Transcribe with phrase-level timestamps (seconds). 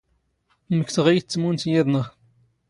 [0.79, 2.03] ⵎⴽ ⵜⵖⵉⵢⵜ, ⵜⵎⵓⵏⵜ ⵢⵉⴷⵏⵖ.